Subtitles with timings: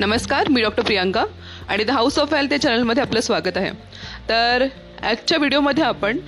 [0.00, 1.24] नमस्कार मी डॉक्टर प्रियांका
[1.68, 3.70] आणि the house of health या चॅनलमध्ये आपलं स्वागत आहे.
[4.28, 4.64] तर
[5.02, 6.18] आजच्या व्हिडिओमध्ये आपण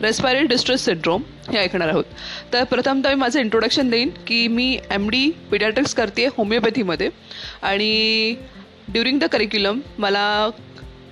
[0.00, 2.04] रेस्पायरल डिस्ट्रेस सिंड्रोम हे ऐकणार आहोत.
[2.52, 7.08] तर प्रथमतः मी माझं इंट्रोडक्शन देईन की मी एम डी पिडॅट्रिक्स करते होमिओपॅथीमध्ये
[7.62, 8.34] आणि
[8.88, 10.26] ड्युरिंग द करिक्युलम मला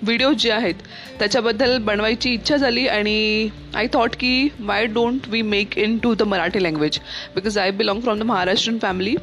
[0.02, 0.74] व्हिडिओज जे आहेत
[1.18, 6.62] त्याच्याबद्दल बनवायची इच्छा झाली आणि आय थॉट की why don't we make into the Marathi
[6.62, 6.98] language
[7.34, 9.14] because I belong from the Maharashtrian family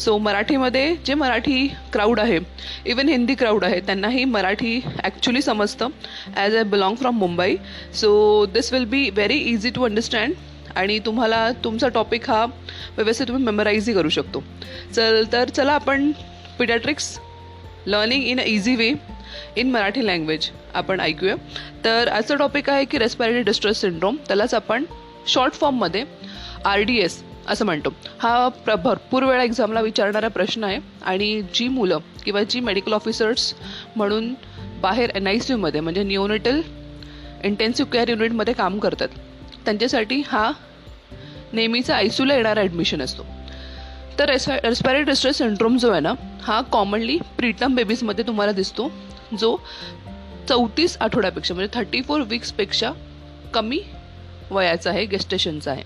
[0.00, 2.38] so मराठीमध्ये जे मराठी क्राऊड आहे
[2.86, 5.88] इवन हिंदी क्राऊड आहे त्यांनाही मराठी ॲक्च्युली समजतं
[6.36, 7.56] as I belong from Mumbai
[7.94, 10.34] so this will be very easy to understand
[10.76, 12.44] आणि तुम्हाला तुमचा topic हा
[12.96, 14.42] व्यवस्थित तुम्ही मेमराईजही करू शकतो.
[14.94, 16.10] चल तर चला आपण
[16.58, 17.18] paediatrics
[17.86, 18.92] learning in a easy way
[19.56, 21.34] in Marathi language आपण ऐकूया.
[21.84, 24.84] तर आजचा टॉपिक आहे की रेस्पायरेटरी डिस्ट्रेस सिंड्रोम त्यालाच आपण
[25.26, 26.04] शॉर्ट फॉर्ममध्ये
[26.64, 27.92] आर डी एस असं म्हणतो.
[28.18, 33.54] हा प्र भरपूर वेळा एक्झामला विचारणारा प्रश्न आहे आणि जी मुलं किंवा जी मेडिकल ऑफिसर्स
[33.96, 34.34] म्हणून
[34.80, 36.60] बाहेर एन आय सी यूमध्ये म्हणजे न्यूनिटल
[37.44, 39.08] इंटेन्सिव्ह केअर युनिटमध्ये काम करतात
[39.64, 40.50] त्यांच्यासाठी हा
[41.52, 43.22] नेहमीचा आय येणारा ॲडमिशन असतो.
[44.18, 48.90] तर रेस्पा रेस्पायरी डिस्ट्रेस सिंड्रोम जो आहे ना हा कॉमनली प्रीटम बेबीजमध्ये तुम्हाला दिसतो
[49.38, 49.56] जो
[50.48, 52.90] चौतीस आठवड्यापेक्षा म्हणजे थर्टी फोर वीक्सपेक्षा
[53.54, 53.80] कमी
[54.50, 55.82] वयाचा आहे गेस्टेशनचा आहे.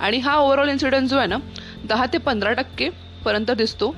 [0.00, 1.36] आणि हा ओव्हरऑल इन्सिडन्स जो आहे ना
[1.88, 3.94] दहा ते पंधरा टक्केपर्यंत दिसतो.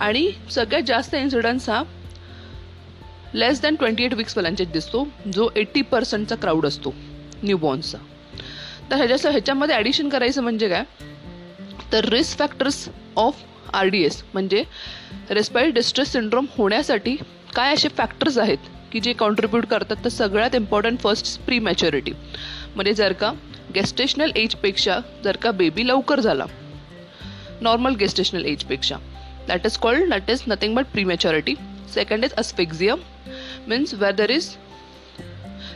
[0.00, 1.82] आणि सगळ्यात जास्त इन्सिडन्स हा
[3.34, 6.94] लेस दॅन ट्वेंटी एट वीक्सपर्यंत दिसतो जो एट्टी पर्सेंटचा क्राऊड असतो
[7.42, 7.98] न्यूबॉर्नचा
[8.90, 10.84] तर ह्याच्या ह्याच्यामध्ये ॲडिशन करायचं म्हणजे काय?
[11.92, 14.64] तर risk factors of R D S म्हणजे
[15.30, 17.16] रेस्पायरी डिस्ट्रेस सिंड्रोम होण्यासाठी
[17.54, 18.58] काय असे फॅक्टर्स आहेत
[18.92, 19.96] की जे कॉन्ट्रीब्यूट करतात?
[20.04, 22.12] तर सगळ्यात इम्पॉर्टंट फर्स्ट प्री मॅच्युरिटी
[22.74, 23.32] म्हणजे जर का
[23.74, 26.44] गेस्टेशनल एजपेक्षा जर का बेबी लवकर झाला
[27.60, 28.96] normal gestational एजपेक्षा
[29.48, 31.54] that is called that is nothing but prematurity
[31.94, 32.98] second is asphyxia
[33.68, 34.48] means where there is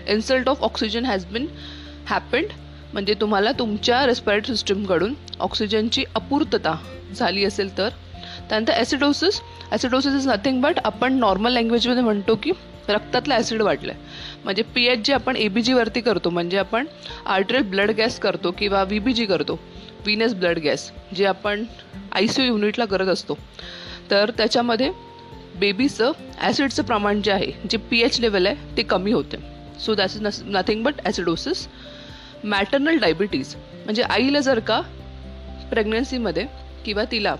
[0.09, 1.47] insult of oxygen has been
[2.07, 2.53] happened
[2.93, 6.75] म्हणजे तुम्हाला तुमच्या रेस्पायरेटरी सिस्टमकडून ऑक्सिजनची अपूर्तता
[7.17, 7.89] झाली असेल तर?
[8.49, 9.41] त्यानंतर acidosis
[9.71, 12.53] acidosis is nothing but आपण नॉर्मल लँग्वेजमध्ये म्हणतो की
[12.89, 16.87] रक्तातलं ॲसिड वाढलं आहे म्हणजे पी एच जी आपण ए बी जीवरती करतो म्हणजे आपण
[17.27, 19.59] आर्टरियल ब्लड गॅस करतो किंवा व्ही बी जी करतो
[20.07, 21.65] विनस ब्लड गॅस जे आपण
[22.13, 23.39] आय सी यू युनिटला करत असतो.
[24.11, 24.91] तर त्याच्यामध्ये
[25.61, 29.37] बेबीचं ॲसिडचं प्रमाण जे आहे जे पी एच लेवल आहे ते कमी होते.
[29.81, 31.67] So that is nothing but acidosis
[32.45, 34.81] maternal diabetes म्हणजे आईला जर का
[35.71, 36.47] प्रेग्नन्सीमध्ये
[36.85, 37.35] किंवा तिला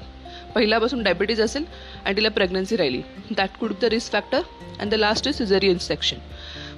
[0.55, 1.65] पहिल्यापासून डायबिटीज असेल
[2.05, 3.01] आणि तिला प्रेग्नन्सी राहिली.
[3.31, 4.41] That could the risk factor
[4.81, 6.17] and the last is caesarean section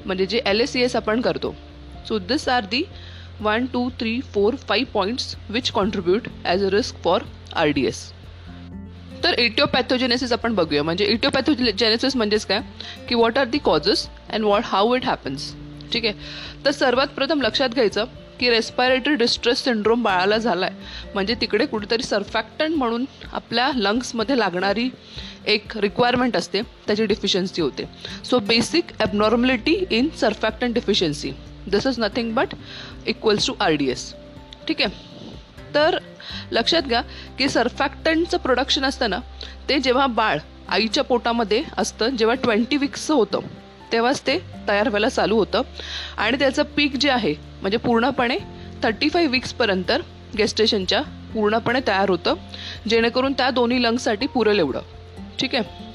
[0.07, 1.55] म्हणजे जे एल एस सी एस आपण करतो.
[2.09, 2.83] So this are the
[3.41, 7.23] one two three four five points which contribute as a risk for
[7.55, 8.05] R D S
[9.25, 10.83] तर aetiopathogenesis आपण बघूया.
[10.83, 12.61] म्हणजे aetiopathogenesis म्हणजेच काय?
[13.09, 15.53] की what are the causes and what how it happens
[15.93, 16.15] ठीक आहे?
[16.65, 18.05] तर सर्वात प्रथम लक्षात घ्यायचं
[18.41, 24.89] की रेस्पायरेटरी डिस्ट्रेस सिंड्रोम बाळाला झाला आहे म्हणजे तिकडे कुठेतरी सर्फॅक्टंट म्हणून आपल्या लंग्समध्ये लागणारी
[25.47, 27.85] एक रिक्वायरमेंट असते त्याची डिफिशियन्सी होते.
[28.25, 31.31] So basic abnormality in surfactant deficiency
[31.67, 32.55] this is nothing but
[33.07, 34.13] equals to R D S
[34.69, 35.05] ठीक आहे?
[35.75, 35.99] तर
[36.53, 37.01] लक्षात घ्या
[37.39, 39.19] की सर्फॅक्टंटचं प्रोडक्शन असतं ना
[39.69, 43.41] ते जेव्हा बाळ आईच्या पोटामध्ये असतं जेव्हा ट्वेंटी वीक्सचं होतं
[43.93, 44.39] तेव्हाच ते
[44.69, 45.63] तयार व्हायला चालू होतं.
[46.17, 48.39] आणि त्याचं पीक जे आहे म्हणजे पूर्णपणे
[48.83, 49.93] थर्टी फाईव्ह वीक्सपर्यंत
[50.39, 51.03] गेस्टेशनच्या
[51.35, 52.35] पूर्णपणे तयार होतं.
[52.89, 54.81] जेणेकरून त्या दोन्ही लंग्ससाठी पुरेल एवढं.
[55.41, 55.87] ठीक आहे?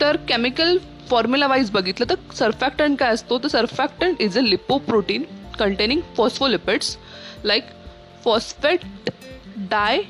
[0.00, 0.78] तर केमिकल
[1.10, 3.38] फॉर्म्युला वाईज बघितलं तर सर्फॅक्टंट काय असतो?
[3.38, 5.22] तर surfactant is a lipoprotein
[5.58, 6.96] containing phospholipids
[7.44, 7.64] like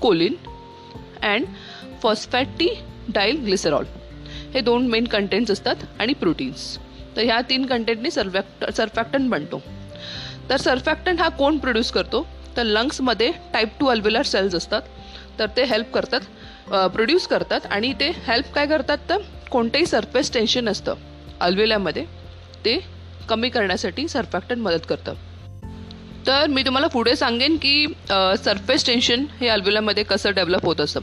[0.00, 0.34] phosphatidylcholine
[1.22, 1.46] and
[3.44, 3.84] phosphatidylglycerol
[4.54, 6.76] हे दोन मेन कंटेंट्स असतात आणि प्रोटीन्स
[7.16, 9.62] तर ह्या तीन कंटेंटने सर्फॅक्ट सर्फॅक्टन बनतो.
[10.50, 12.26] तर सर्फॅक्टन हा कोण प्रोड्यूस करतो?
[12.56, 14.82] तर लंग्समध्ये टाईप टू अल्व्युलर सेल्स असतात.
[15.38, 16.20] तर ते हेल्प करतात
[16.92, 20.94] प्रोड्यूस करतात आणि ते हेल्प काय करतात तर कोणतेही सरफेस टेन्शन असतं
[21.40, 22.04] अल्व्युल्यामध्ये
[22.64, 22.78] ते
[23.28, 25.14] कमी करण्यासाठी सर्फॅक्टन मदत करतं.
[26.26, 27.86] तर मी तुम्हाला पुढे सांगेन की
[28.44, 31.00] सरफेस टेन्शन हे अल्व्युलामध्ये कसं डेव्हलप होत असतं.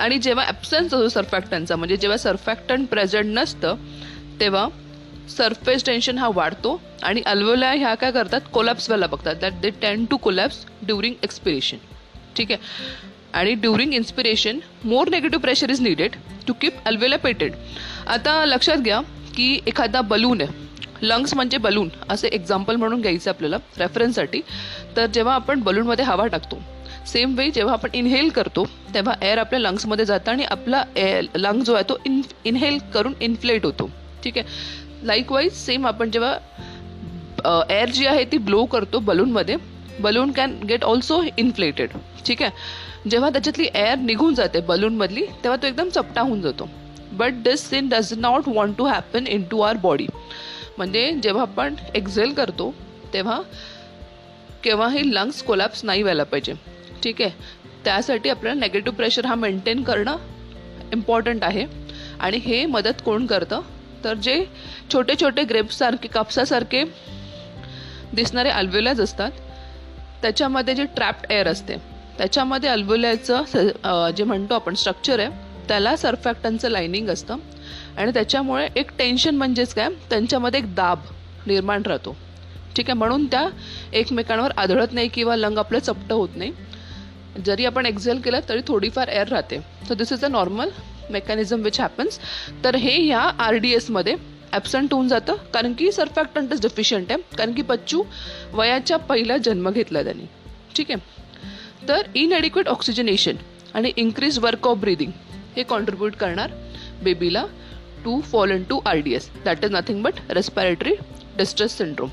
[0.00, 3.76] आणि जेव्हा ॲब्सन्स असतो सर्फॅक्टनचा म्हणजे जेव्हा सर्फॅक्टन प्रेझेंट नसतं
[4.40, 4.66] तेव्हा
[5.36, 8.40] सरफेस टेन्शन हा वाढतो आणि अल्वोला ह्या काय करतात?
[8.52, 9.34] कोलॅप्स व्हायला बघतात.
[9.40, 11.76] That they tend to collapse during expiration
[12.36, 12.60] ठीक आहे?
[13.32, 16.16] आणि during inspiration more negative pressure is needed
[16.46, 17.52] to keep alveoli patent
[18.06, 19.00] आता लक्षात घ्या
[19.36, 20.60] की एखादा बलून आहे
[21.02, 24.40] लंग्स म्हणजे बलून असे एक्झाम्पल म्हणून घ्यायचं आपल्याला रेफरन्ससाठी
[24.96, 26.58] तर जेव्हा आपण बलूनमध्ये हवा टाकतो
[27.06, 28.64] सेम वे जेव्हा आपण इनहेल करतो
[28.94, 33.12] तेव्हा एअर आपल्या लंग्समध्ये जातं आणि आपला एअर लंग जो आहे तो इन इनहेल करून
[33.20, 33.88] इन्फ्लेट होतो.
[34.24, 34.46] ठीक आहे?
[35.02, 39.56] लाईकवाईज सेम आपण जेव्हा एअर जी आहे ती ब्लो करतो बलूनमध्ये
[40.00, 41.90] balloon can get also inflated
[42.26, 42.50] ठीक आहे?
[43.10, 46.68] जेव्हा त्याच्यातली एअर निघून जाते बलूनमधली तेव्हा तो एकदम चपटा होऊन जातो.
[47.12, 50.06] But this scene does not want to happen into our body
[50.78, 52.74] म्हणजे जेव्हा आपण एक्झेल करतो
[53.12, 53.40] तेव्हा
[54.64, 56.54] केव्हाही लंग्स कोलॅप्स नाही व्हायला पाहिजे.
[57.02, 57.30] ठीक आहे?
[57.84, 60.16] त्यासाठी आपल्याला नेगेटिव्ह प्रेशर हा मेंटेन करणं
[60.92, 61.66] इम्पॉर्टंट आहे.
[62.20, 63.60] आणि हे मदत कोण करतं?
[64.04, 64.44] तर जे
[64.92, 66.84] छोटे छोटे ग्रेप्ससारखे कापसासारखे
[68.14, 69.30] दिसणारे अल्व्युलॅज असतात
[70.22, 71.76] त्याच्यामध्ये जे ट्रॅप्ड एअर असते
[72.18, 75.28] त्याच्यामध्ये अल्व्युलॅचं जे म्हणतो आपण स्ट्रक्चर आहे
[75.68, 77.36] त्याला सर्फॅक्टनचं लाईनिंग असतं.
[77.96, 79.88] आणि त्याच्यामुळे एक टेन्शन म्हणजेच काय?
[80.10, 80.98] त्यांच्यामध्ये एक दाब
[81.46, 82.16] निर्माण राहतो.
[82.76, 82.98] ठीक आहे?
[82.98, 83.48] म्हणून त्या
[83.92, 86.52] एकमेकांवर आदळत नाही किंवा लंग आपलं चपटं होत नाही.
[87.46, 89.58] जरी आपण एक्झेल केलं तरी थोडीफार एअर राहते.
[89.88, 90.68] So this is a normal
[91.10, 92.18] mechanism which happens
[92.64, 94.16] तर हे ह्या आर डी एसमध्ये
[94.52, 95.34] ॲबसंट होऊन जातं.
[95.54, 97.36] कारण की सरफॅक्टंटच डिफिशियंट आहे.
[97.36, 98.02] कारण की बच्चू
[98.52, 100.24] वयाच्या पहिला जन्म घेतला त्यांनी.
[100.76, 101.22] ठीक आहे?
[101.88, 103.36] तर इनएडिक्वेट ऑक्सिजनेशन
[103.74, 105.10] आणि इन्क्रीज वर्क ऑफ ब्रिदिंग
[105.56, 106.50] हे कॉन्ट्रीब्यूट करणार.
[107.02, 107.44] बेबीला
[108.04, 110.94] to fall into R D S that is nothing but respiratory
[111.36, 112.10] distress syndrome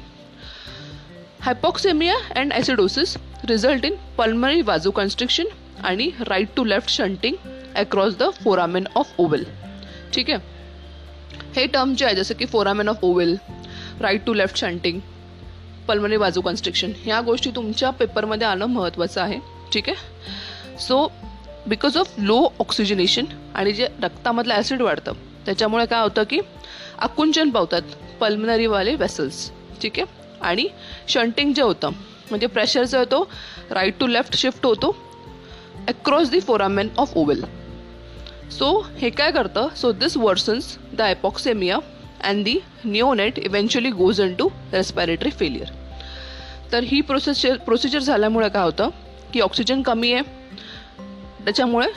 [1.42, 4.62] hypoxaemia and acidosis result in pulmonary
[4.96, 5.46] constriction
[5.84, 7.36] आणि right to left shunting
[7.76, 9.46] across the foramen of ovale
[10.14, 10.40] ठीक आहे?
[11.56, 13.36] हे term जे आहे जसं की foramen of ovale
[14.00, 15.00] right to left shunting
[15.88, 19.40] pulmonary बाजू constriction ह्या गोष्टी तुमच्या पेपरमध्ये आणणं महत्त्वाचं आहे.
[19.74, 20.78] ठीक आहे?
[20.80, 21.12] So
[21.68, 23.26] because of low oxygenation
[23.56, 25.14] आणि जे रक्तामधलं ॲसिड वाढतं
[25.46, 26.40] त्याच्यामुळे काय होतं की
[27.00, 27.82] आकुंचन पावतात
[28.20, 29.50] पल्मनरीवाले वेसल्स
[29.82, 30.06] ठीक आहे?
[30.42, 30.68] आणि
[31.08, 31.90] शंटिंग जे होतं
[32.30, 33.24] म्हणजे प्रेशर जो होतो
[33.72, 34.96] राईट टू लेफ्ट शिफ्ट होतो
[35.88, 37.44] across the foramen of ovale
[38.52, 39.68] so हे काय करतं?
[39.76, 41.78] So this worsens the hypoxaemia
[42.24, 45.72] and the neonate eventually goes into respiratory failure
[46.72, 48.90] तर ही प्रोसेस प्रोसिजर झाल्यामुळे काय होतं
[49.34, 50.39] की ऑक्सिजन कमी आहे
[51.46, 51.88] त्याच्यामुळे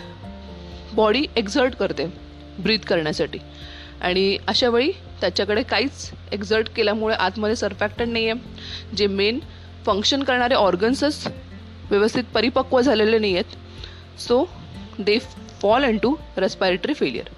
[0.94, 2.06] बॉडी एक्झर्ट करते
[2.58, 3.38] ब्रीथ करण्यासाठी.
[4.00, 4.90] आणि अशा वेळी
[5.20, 9.38] त्याच्याकडे काहीच एक्झर्ट केल्यामुळे आतमध्ये सरफॅक्टन नाही आहे जे मेन
[9.86, 11.26] फंक्शन करणारे ऑर्गन्सच
[11.90, 14.44] व्यवस्थित परिपक्व झालेले नाही आहेत so
[14.98, 15.18] they
[15.62, 17.28] fall into respiratory failure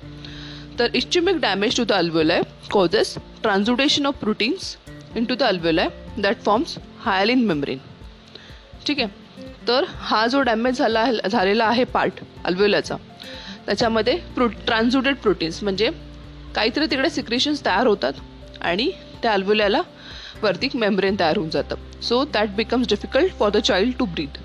[0.78, 2.40] तर ischaemic damage to the alveoli
[2.70, 4.76] causes transudation of proteins
[5.24, 7.78] into the alveoli that forms hyaline membrane
[8.86, 9.23] ठीक आहे?
[9.68, 12.96] तर हा जो डॅमेज झाला झालेला आहे पार्ट अल्वेलाचा
[13.66, 15.90] त्याच्यामध्ये प्रो ट्रान्झुटेड प्रोटीन्स म्हणजे
[16.54, 18.12] काहीतरी तिकडे सिक्रेशन्स तयार होतात
[18.60, 18.90] आणि
[19.22, 19.80] त्या अल्वेल्याला
[20.42, 21.76] वरती मेम्ब्रेन तयार होऊन जातं.
[22.02, 24.38] So that becomes difficult for the child to breathe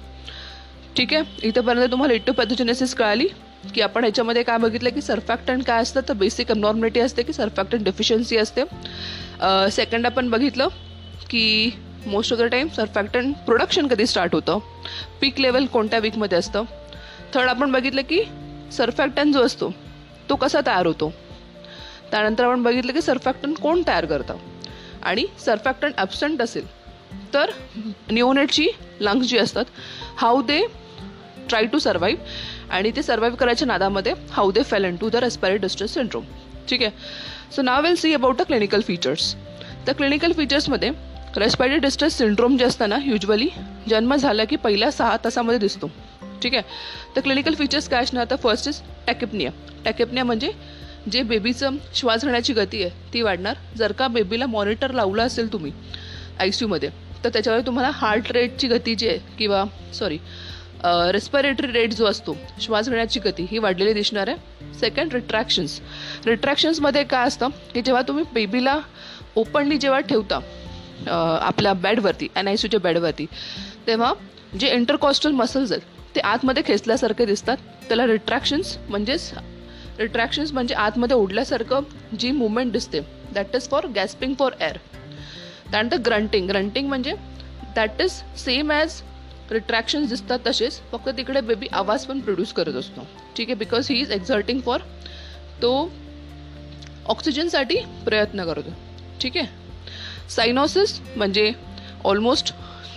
[0.97, 1.47] ठीक आहे?
[1.47, 3.27] इथंपर्यंत तुम्हाला इटोपॅथोजेनेसिस कळाली
[3.73, 6.01] की आपण ह्याच्यामध्ये काय बघितलं की सर्फॅक्टन काय असतं?
[6.09, 8.63] तर बेसिक अबनॉर्मॅलिटी असते की सर्फॅक्टन डेफिशियन्सी असते.
[9.71, 10.67] सेकंड आपण बघितलं
[11.29, 11.71] की
[12.07, 14.59] most of the time surfactant production कधी स्टार्ट होतं?
[15.21, 16.63] पीक लेवल कोणत्या वीकमध्ये असतं?
[17.33, 18.21] थर्ड आपण बघितलं की
[18.73, 19.71] सर्फॅक्टन जो असतो
[20.29, 21.11] तो कसा तयार होतो?
[22.11, 24.37] त्यानंतर आपण बघितलं की सर्फॅक्टन कोण तयार करतं?
[25.03, 26.65] आणि सर्फॅक्टन ॲबसंट असेल
[27.33, 27.51] तर
[28.11, 28.67] न्यूनेटची
[28.99, 29.65] लंग्स जी असतात
[30.17, 30.61] how they
[31.49, 35.93] try to survive आणि ते सर्वाईव्ह करायच्या नादामध्ये how they fail into the respiratory distress
[35.93, 36.23] syndrome
[36.69, 36.91] ठीक आहे?
[37.55, 39.33] So now will see about the clinical features
[39.87, 40.91] तर क्लिनिकल फीचर्समध्ये
[41.37, 43.47] रेस्पायरी डिस्ट्रेस सिंड्रोम जे असतं ना युजली
[43.89, 45.89] जन्म झाला की पहिल्या सहा तासामध्ये दिसतो.
[46.43, 46.63] ठीक आहे?
[47.15, 48.25] तर क्लिनिकल फीचर्स काय असणार?
[48.31, 49.51] तर फर्स्ट इज टॅकेपनिया
[49.85, 50.51] टॅकेपनिया म्हणजे
[51.11, 53.55] जे बेबीचं श्वास घेण्याची गती आहे ती वाढणार.
[53.77, 55.71] जर का बेबीला मॉनिटर लावलं असेल तुम्ही
[56.39, 56.89] आय सी यूमध्ये
[57.23, 60.17] तर त्याच्यावर तुम्हाला हार्ट रेटची गती जी आहे किंवा सॉरी
[61.13, 64.73] रेस्पिरेटरी रेट जो असतो श्वास घेण्याची गती ही वाढलेली दिसणार आहे.
[64.79, 65.79] सेकंड रिट्रॅक्शन्स
[66.25, 67.47] रिट्रॅक्शन्समध्ये काय असतं?
[67.73, 68.79] की जेव्हा तुम्ही बेबीला
[69.35, 70.39] ओपनली जेव्हा ठेवता
[71.07, 73.25] आपल्या बेडवरती एन आय सीच्या बेडवरती.
[73.87, 74.13] तेव्हा
[74.59, 77.57] जे इंटरकॉस्टल मसल्स आहेत ते आतमध्ये खेचल्यासारखे दिसतात.
[77.87, 79.31] त्याला रिट्रॅक्शन्स म्हणजेच
[79.99, 81.83] रिट्रॅक्शन्स म्हणजे आतमध्ये ओढल्यासारखं
[82.19, 82.99] जी मुवमेंट दिसते
[83.33, 84.77] that is for gasping for air
[85.71, 87.13] त्यानंतर ग्रंटिंग ग्रंटिंग म्हणजे
[87.75, 88.11] that is
[88.43, 89.01] same as
[89.51, 93.07] retractions दिसतात तसेच फक्त तिकडे बेबी आवाज पण प्रोड्यूस करत असतो.
[93.37, 94.81] ठीक आहे because he is exerting for
[95.61, 95.71] तो
[97.05, 97.75] ऑक्सिजनसाठी
[98.05, 98.73] प्रयत्न करतो.
[99.21, 99.47] ठीक आहे?
[100.29, 101.51] सायनॉसिस म्हणजे
[102.05, 102.53] ऑलमोस्ट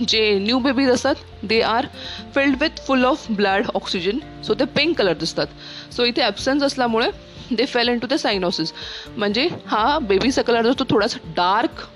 [0.08, 1.14] जे न्यू बेबीज असतात
[1.48, 1.86] they are
[2.34, 5.46] filled with full of blood oxygen so ते पिंक कलर दिसतात.
[5.92, 7.10] सो इथे ॲबसन्स असल्यामुळे
[7.56, 8.72] they fail into the cyanosis
[9.16, 11.86] म्हणजे हा बेबीचा कलर जो तो थोडासा डार्क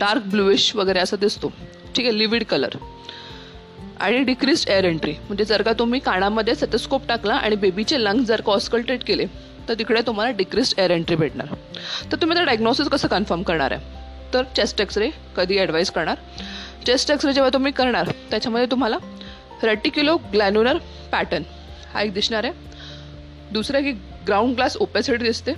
[0.00, 1.52] डार्क ब्लूइश वगैरे असा दिसतो.
[1.94, 2.76] ठीक आहे लिविड कलर
[4.00, 8.40] आणि डिक्रीज एअर एंट्री म्हणजे जर का तुम्ही कानामध्ये सेटोस्कोप टाकला आणि बेबीचे लंग जर
[8.40, 9.26] का ऑस्कल्टेट केले
[9.68, 11.46] तर तिकडे तुम्हाला डिक्रीज एअर एंट्री भेटणार.
[12.12, 13.80] तर तुम्ही तर डायग्नोसिस कसं कन्फर्म करणार आहे?
[14.34, 16.18] तर चेस्ट एक्सरे कधी ॲडवाईस करणार?
[16.86, 18.96] चेस्ट एक्सरे जेव्हा तुम्ही करणार त्याच्यामध्ये तुम्हाला
[19.62, 20.78] रेटिक्युलो ग्लॅन्युलर
[21.12, 21.42] पॅटर्न
[21.94, 22.52] हा एक दिसणार आहे.
[23.52, 23.92] दुसरं की
[24.26, 25.52] ग्राउंड ग्लास ओपॅसिटी दिसते.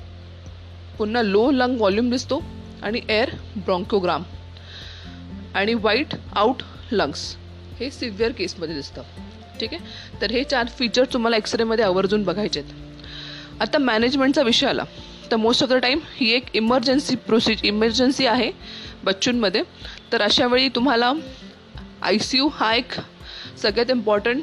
[0.99, 2.43] पुन्हा लो लंग व्हॉल्यूम दिसतो
[2.83, 4.23] आणि एअर ब्रॉन्कोग्राम
[5.55, 6.63] आणि वाईट आउट
[6.93, 7.37] लंग्स
[7.81, 9.03] हे सिव्हिअर केसमध्ये दिसतं.
[9.61, 9.85] ठीक आहे?
[10.21, 12.88] तर हे चार फीचर तुम्हाला एक्सरेमध्ये आवर्जून बघायचे आहेत.
[13.61, 14.85] आता मॅनेजमेंटचा विषय आला.
[15.31, 18.51] तर मोस्ट ऑफ द टाईम ही एक इमर्जन्सी प्रोसिज इमर्जन्सी आहे
[19.05, 19.63] बच्चूंमध्ये.
[20.13, 21.13] तर अशा वेळी तुम्हाला
[22.03, 22.93] आय सी यू हा एक
[23.63, 24.43] सगळ्यात इम्पॉर्टंट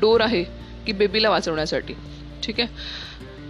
[0.00, 0.42] डोर आहे
[0.86, 1.94] की बेबीला वाचवण्यासाठी.
[2.44, 2.68] ठीक आहे?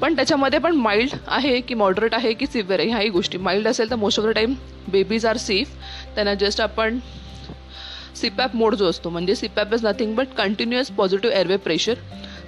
[0.01, 3.39] पण त्याच्यामध्ये पण माइल्ड आहे की मॉडरेट आहे की सिव्हिअर आहे ह्याही गोष्टी.
[3.39, 4.55] माइल्ड असेल तर most of the time
[4.89, 5.71] babies are safe
[6.15, 6.99] त्यांना जस्ट आपण
[8.17, 11.95] सिपॅप मोड जो असतो म्हणजे CPAP is nothing but continuous positive airway pressure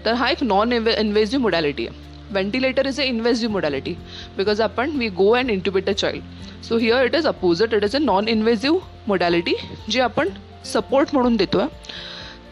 [0.04, 1.99] तर हा एक नॉन इन्वे इन्व्हेजिव्ह मोडॅलिटी आहे.
[2.30, 3.94] Ventilator is a invasive modality
[4.36, 7.96] because आपण we go and intubate a child so here it is opposite it is
[7.96, 9.54] a non invasive modality
[9.90, 10.28] जी आपण
[10.64, 11.68] support म्हणून देतो आहे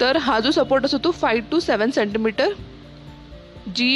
[0.01, 2.53] तर हा जो सपोर्ट असतो तो फाईव्ह टू सेवन सेंटीमीटर
[3.77, 3.95] जी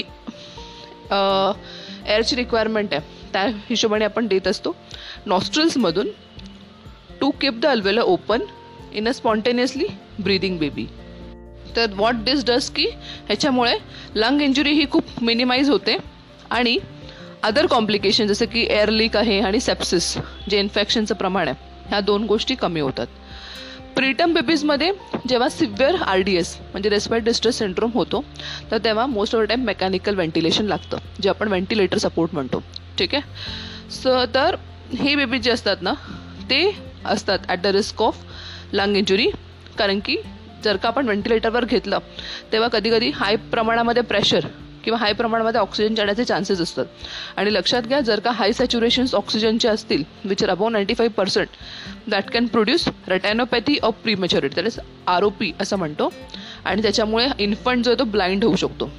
[1.10, 4.74] एअरची रिक्वायरमेंट आहे त्या हिशोबाने आपण देत असतो
[5.26, 6.08] नॉस्ट्रल्समधून
[7.20, 8.42] to keep the alveoli open
[8.92, 9.86] in a spontaneously
[10.20, 10.86] breathing baby
[11.76, 12.86] तर वॉट दिस डस की
[13.26, 13.74] ह्याच्यामुळे
[14.14, 15.96] लंग इंजुरी ही खूप मिनिमाइज होते.
[16.50, 16.78] आणि
[17.42, 20.14] अदर कॉम्प्लिकेशन जसं की एअर लीक आहे आणि सेप्सिस
[20.50, 23.06] जे इन्फेक्शनचं प्रमाण आहे ह्या दोन गोष्टी कमी होतात.
[23.96, 24.90] प्रीटम बेबीजमध्ये
[25.28, 28.22] जेव्हा सिव्हिअर आर डी एस म्हणजे रेस्पायट डिस्ट्रेस सिंड्रोम होतो
[28.70, 32.62] तर तेव्हा most of the time mechanical ventilation लागतं जे आपण व्हेंटिलेटर सपोर्ट म्हणतो.
[32.98, 33.90] ठीक आहे?
[33.92, 34.56] सो तर
[34.98, 35.92] हे बेबीज जे असतात ना
[36.50, 36.64] ते
[37.04, 38.18] असतात at the risk of
[38.72, 39.26] lung injury
[39.78, 40.16] कारण की
[40.64, 41.98] जर का आपण व्हेंटिलेटरवर घेतलं
[42.52, 44.46] तेव्हा कधी कधी हाय प्रमाणामध्ये प्रेशर
[44.84, 46.84] किंवा हाय प्रमाणामध्ये ऑक्सिजन जाण्याचे चान्सेस असतात.
[47.36, 51.48] आणि लक्षात घ्या जर का हाय सॅच्युरेशन्स ऑक्सिजनचे असतील which are above ninety five percent
[52.10, 56.12] that can produce retinopathy of prematurity that is R O P असं म्हणतो.
[56.64, 58.90] आणि त्याच्यामुळे इन्फंट जो आहे तो ब्लाइंड होऊ शकतो.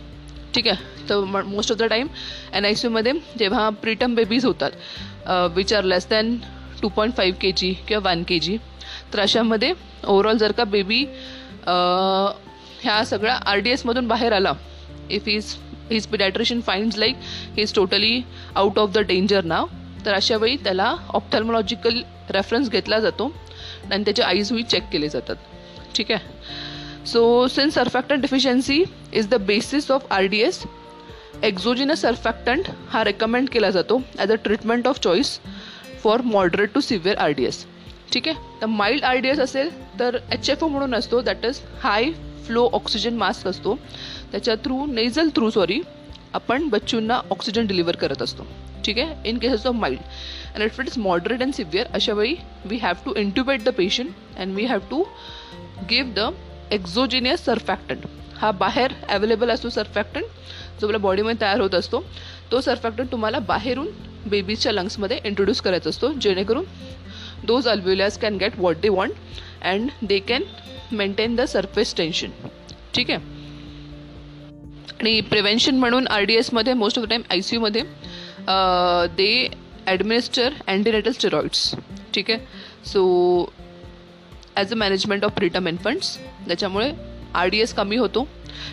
[0.56, 1.10] ठीक आहे?
[1.10, 2.08] तर most of the time
[2.56, 4.72] N I C यूमध्ये जेव्हा प्रीटम बेबीज होतात
[5.56, 6.36] which are less than
[6.82, 8.58] two point five K G किंवा वन के जी
[9.14, 11.06] तर अशामध्ये ओव्हरऑल जर का बेबी
[11.68, 14.54] ह्या सगळ्या आर डी एसमधून बाहेर आला.
[15.10, 15.56] If is
[15.92, 17.16] his paediatrician finds like
[17.56, 18.22] he is totally
[18.56, 19.66] out of the danger now
[20.06, 22.02] तर अशा वेळी त्याला ऑप्थॅल्मॉलॉजिकल
[22.32, 23.32] रेफरन्स घेतला जातो
[23.92, 25.36] आणि त्याचे आईज हुई चेक केले जातात.
[25.96, 27.06] ठीक आहे?
[27.08, 30.64] So since surfactant deficiency is the basis of R D S
[31.44, 35.40] exogenous surfactant हा रेकमेंड केला जातो as a treatment of choice
[36.04, 37.66] for moderate to severe R D S
[38.14, 38.62] ठीक आहे?
[38.62, 41.22] तर माइल्ड आर डी एस असेल तर एच एफ ओ म्हणून असतो.
[41.22, 42.12] That is high
[42.46, 43.76] flow oxygen mask असतो.
[44.32, 45.80] त्याच्या थ्रू नेझल थ्रू सॉरी
[46.34, 48.48] आपण बच्चूंना ऑक्सिजन डिलिव्हर करत असतो.
[48.86, 49.30] ठीक आहे?
[49.30, 50.00] In cases of mild
[50.56, 54.56] and it is moderate and severe अशा वेळी we have to intubate the patient and
[54.56, 55.04] we have to
[55.90, 56.34] give the
[56.72, 58.06] exogenous surfactant
[58.38, 60.24] हा बाहेर अवेलेबल असतो सरफॅक्टंट
[60.82, 62.04] जो आपल्या बॉडीमध्ये तयार होत असतो.
[62.52, 63.88] तो सरफॅक्टंट तुम्हाला बाहेरून
[64.28, 66.12] बेबीच्या लंग्समध्ये इंट्रोड्यूस करायचा असतो.
[66.14, 66.66] जेणेकरून
[67.50, 69.14] those alveolus can get what they want
[69.72, 70.44] and they can
[70.92, 72.32] maintain the surface tension
[72.96, 73.32] ठीक आहे?
[75.00, 77.82] आणि प्रिव्हेन्शन म्हणून आर डी एसमध्ये most of the time I C यूमध्ये
[79.18, 79.48] they
[79.88, 81.74] administer antenatal steroids
[82.16, 82.40] ठीक आहे?
[82.86, 83.52] So
[84.56, 86.92] as a management of preterm infants त्याच्यामुळे
[87.36, 88.28] R D S कमी होतो.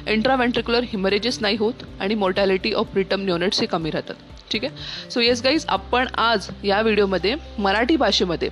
[0.08, 4.14] इंट्राव्हेंट्रिक्युलर हिमरेजेस नाही होत आणि मोर्टॅलिटी ऑफ प्रिटम न्युनेट्स हे कमी राहतात.
[4.50, 5.10] ठीक आहे?
[5.10, 8.48] सो येस गाईज आपण आज या व्हिडिओमध्ये मराठी भाषेमध्ये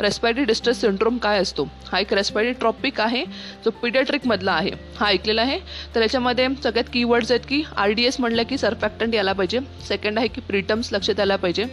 [0.00, 1.68] रेस्पायरी डिस्ट्रेस सिंड्रोम काय असतो?
[1.86, 3.24] हा एक रेस्पायरी ट्रॉपिक आहे
[3.64, 4.70] जो पिडियाट्रिकमधला आहे.
[4.96, 5.58] हा ऐकलेला आहे.
[5.94, 9.58] तर याच्यामध्ये सगळ्यात कीवर्ड्स आहेत की आर डी एस म्हणलं की सरफॅक्टंट यायला पाहिजे.
[9.88, 11.64] सेकंड आहे की प्रिटम्स लक्षात यायला पाहिजे.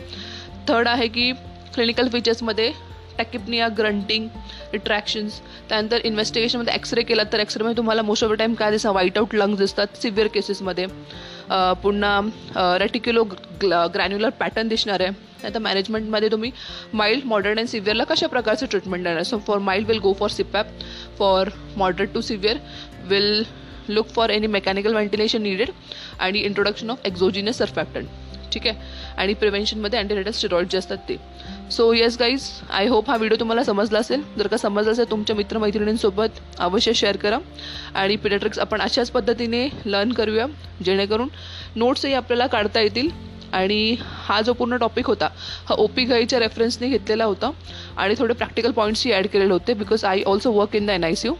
[0.67, 1.31] थर्ड आहे की
[1.73, 2.71] क्लिनिकल फीचर्समध्ये
[3.17, 4.27] टॅकिपनिया ग्रंटिंग
[4.73, 5.39] रिट्रॅक्शन्स
[5.69, 8.91] त्यानंतर इन्व्हेस्टिगेशनमध्ये एक्सरे केला तर एक्सरेमध्ये तुम्हाला मोस्ट ऑफ द टाईम काय दिसतं?
[8.91, 10.85] व्हाईट आउट लंग्स दिसतात सिव्हिअर केसेसमध्ये
[11.83, 13.23] पुन्हा रेटिक्युलो
[13.63, 15.23] ग्रॅन्युलर पॅटर्न दिसणार आहे.
[15.45, 16.51] आता मॅनेजमेंटमध्ये तुम्ही
[16.93, 20.67] माइल्ड मॉडर्न अँड सिव्हिअरला कशा प्रकारचं ट्रीटमेंट देणार so for mild will go for CPAP
[21.19, 22.57] for moderate to severe
[23.09, 23.43] will
[23.89, 25.69] look for any mechanical ventilation needed
[26.19, 28.07] आणि इंट्रोडक्शन ऑफ एक्झोजिनस सरफॅक्टंट
[28.53, 29.04] ठीक आहे?
[29.17, 31.17] आणि प्रिव्हेन्शनमध्ये अँटीरेटस स्टेरॉइड जे असतात ते.
[31.71, 34.21] So yes guys I hope हा व्हिडिओ तुम्हाला समजला असेल.
[34.37, 37.37] जर का समजला असेल तुमच्या मित्रमैत्रिणींसोबत अवश्य शेअर करा.
[37.95, 40.45] आणि पिडेट्रिक्स आपण अशाच पद्धतीने लर्न करूया
[40.85, 41.29] जेणेकरून
[41.75, 43.09] नोट्सही आपल्याला काढता येतील.
[43.53, 45.27] आणि हा जो पूर्ण टॉपिक होता
[45.67, 47.51] हा ओ पी घाईच्या रेफरन्सने घेतलेला होता.
[47.97, 51.15] आणि थोडे प्रॅक्टिकल पॉईंट्सही ॲड केलेले होते because I also work in the N I
[51.15, 51.33] C U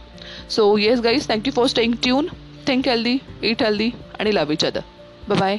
[0.50, 2.28] so yes guys thank you for staying tune
[2.68, 3.90] think healthy eat healthy
[4.20, 5.58] आणि लव इच अदर बाय